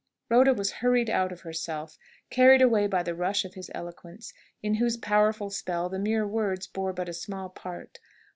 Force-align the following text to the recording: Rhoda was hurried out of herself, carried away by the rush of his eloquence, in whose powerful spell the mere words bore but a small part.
Rhoda 0.29 0.51
was 0.55 0.71
hurried 0.81 1.11
out 1.11 1.31
of 1.31 1.41
herself, 1.41 1.99
carried 2.31 2.59
away 2.59 2.87
by 2.87 3.03
the 3.03 3.13
rush 3.13 3.45
of 3.45 3.53
his 3.53 3.69
eloquence, 3.75 4.33
in 4.63 4.73
whose 4.77 4.97
powerful 4.97 5.51
spell 5.51 5.89
the 5.89 5.99
mere 5.99 6.25
words 6.25 6.65
bore 6.65 6.91
but 6.91 7.07
a 7.07 7.13
small 7.13 7.49
part. 7.49 7.99